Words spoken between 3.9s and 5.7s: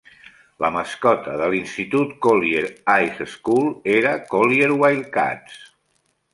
era Collyer Wildcats.